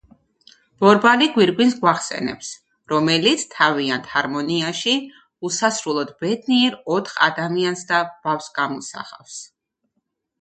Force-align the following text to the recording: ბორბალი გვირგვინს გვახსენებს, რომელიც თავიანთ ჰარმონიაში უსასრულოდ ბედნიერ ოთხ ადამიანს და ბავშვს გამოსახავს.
ბორბალი 0.83 1.25
გვირგვინს 1.33 1.75
გვახსენებს, 1.81 2.47
რომელიც 2.93 3.43
თავიანთ 3.55 4.09
ჰარმონიაში 4.13 4.95
უსასრულოდ 5.49 6.13
ბედნიერ 6.25 6.79
ოთხ 6.97 7.19
ადამიანს 7.27 7.83
და 7.93 8.01
ბავშვს 8.25 8.57
გამოსახავს. 8.57 9.37